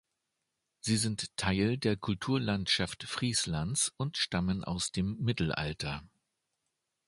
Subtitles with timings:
[0.79, 6.01] Sie sind Teil der Kulturlandschaft Frieslands und stammen aus dem Mittelalter.